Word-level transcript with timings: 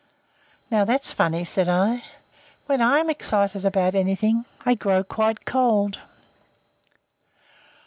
"Now, 0.71 0.83
that's 0.83 1.11
funny," 1.11 1.43
said 1.45 1.69
I. 1.69 2.03
"When 2.65 2.81
I'm 2.81 3.07
excited 3.07 3.63
about 3.65 3.93
anything 3.93 4.45
I 4.65 4.73
grow 4.73 5.03
quite 5.03 5.45
cold." 5.45 5.99